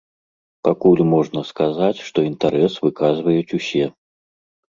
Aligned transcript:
Пакуль 0.67 1.03
можна 1.13 1.43
сказаць, 1.49 2.03
што 2.07 2.25
інтарэс 2.31 2.79
выказваюць 2.87 3.55
усе. 3.61 3.85